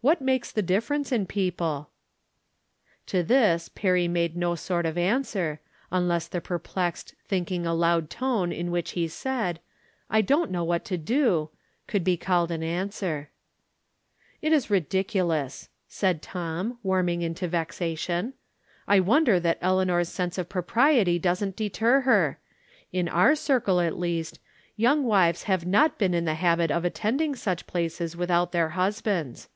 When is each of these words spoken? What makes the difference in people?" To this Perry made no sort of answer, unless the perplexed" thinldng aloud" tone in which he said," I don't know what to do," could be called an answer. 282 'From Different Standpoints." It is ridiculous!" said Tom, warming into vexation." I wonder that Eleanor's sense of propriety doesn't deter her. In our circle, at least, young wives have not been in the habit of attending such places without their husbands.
What 0.00 0.20
makes 0.20 0.52
the 0.52 0.62
difference 0.62 1.10
in 1.10 1.26
people?" 1.26 1.90
To 3.08 3.24
this 3.24 3.68
Perry 3.68 4.06
made 4.06 4.36
no 4.36 4.54
sort 4.54 4.86
of 4.86 4.96
answer, 4.96 5.58
unless 5.90 6.28
the 6.28 6.40
perplexed" 6.40 7.16
thinldng 7.28 7.64
aloud" 7.66 8.08
tone 8.08 8.52
in 8.52 8.70
which 8.70 8.92
he 8.92 9.08
said," 9.08 9.58
I 10.08 10.20
don't 10.20 10.52
know 10.52 10.62
what 10.62 10.84
to 10.84 10.96
do," 10.98 11.50
could 11.88 12.04
be 12.04 12.16
called 12.16 12.52
an 12.52 12.62
answer. 12.62 13.30
282 14.40 14.66
'From 14.68 14.76
Different 14.88 15.10
Standpoints." 15.10 15.62
It 15.66 15.66
is 15.66 15.66
ridiculous!" 15.66 15.68
said 15.98 16.22
Tom, 16.22 16.78
warming 16.84 17.22
into 17.22 17.48
vexation." 17.48 18.34
I 18.86 19.00
wonder 19.00 19.40
that 19.40 19.58
Eleanor's 19.60 20.10
sense 20.10 20.38
of 20.38 20.48
propriety 20.48 21.18
doesn't 21.18 21.56
deter 21.56 22.02
her. 22.02 22.38
In 22.92 23.08
our 23.08 23.34
circle, 23.34 23.80
at 23.80 23.98
least, 23.98 24.38
young 24.76 25.02
wives 25.02 25.42
have 25.42 25.66
not 25.66 25.98
been 25.98 26.14
in 26.14 26.24
the 26.24 26.34
habit 26.34 26.70
of 26.70 26.84
attending 26.84 27.34
such 27.34 27.66
places 27.66 28.16
without 28.16 28.52
their 28.52 28.68
husbands. 28.68 29.48